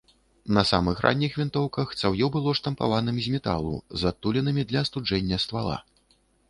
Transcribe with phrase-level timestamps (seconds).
[0.57, 5.83] На самых ранніх вінтоўках цаўё было штампаваным з металу, з адтулінамі для астуджэння ствала.